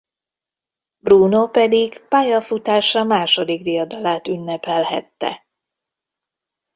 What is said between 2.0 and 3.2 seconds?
pályafutása